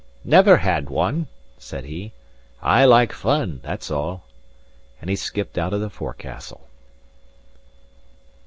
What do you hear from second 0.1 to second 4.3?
"Never had one," said he. "I like fun, that's all."